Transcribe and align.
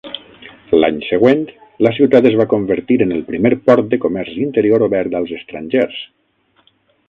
L'any 0.77 0.95
següent, 1.09 1.43
la 1.87 1.91
ciutat 1.97 2.29
es 2.31 2.39
va 2.41 2.47
convertir 2.55 2.99
en 3.07 3.13
el 3.17 3.21
primer 3.29 3.53
port 3.69 3.93
de 3.95 4.01
comerç 4.07 4.41
interior 4.47 4.89
obert 4.89 5.21
als 5.23 5.39
estrangers. 5.41 6.05